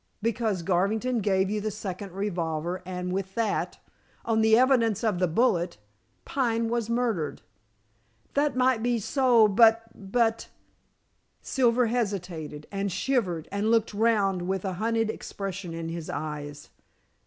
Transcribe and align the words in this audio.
"Because 0.23 0.63
Garvington 0.63 1.19
gave 1.19 1.51
you 1.51 1.61
the 1.61 1.69
second 1.69 2.11
revolver 2.13 2.81
and 2.87 3.13
with 3.13 3.35
that 3.35 3.77
on 4.25 4.41
the 4.41 4.57
evidence 4.57 5.03
of 5.03 5.19
the 5.19 5.27
bullet 5.27 5.77
Pine 6.25 6.69
was 6.69 6.89
murdered." 6.89 7.43
"That 8.33 8.55
might 8.55 8.81
be 8.81 8.97
so, 8.97 9.47
but 9.47 9.83
but" 9.93 10.47
Silver 11.43 11.85
hesitated, 11.85 12.65
and 12.71 12.91
shivered 12.91 13.47
and 13.51 13.69
looked 13.69 13.93
round 13.93 14.47
with 14.47 14.65
a 14.65 14.73
hunted 14.81 15.11
expression 15.11 15.71
in 15.71 15.89
his 15.89 16.09
eyes. 16.09 16.71